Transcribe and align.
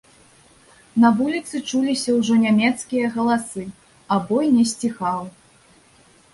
На 1.03 1.11
вуліцы 1.19 1.55
чуліся 1.73 2.15
ўжо 2.17 2.39
нямецкія 2.45 3.13
галасы, 3.19 3.63
а 4.15 4.21
бой 4.33 4.45
не 4.59 4.65
сціхаў. 4.75 5.33